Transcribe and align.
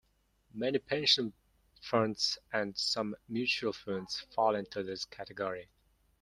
Many 0.55 0.79
pension 0.79 1.31
funds, 1.79 2.39
and 2.51 2.75
some 2.75 3.15
mutual 3.29 3.71
funds, 3.71 4.21
fall 4.35 4.55
into 4.55 4.81
this 4.81 5.05
category. 5.05 5.69